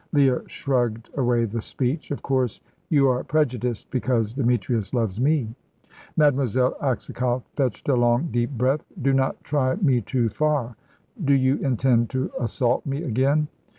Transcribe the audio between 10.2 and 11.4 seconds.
far." "Do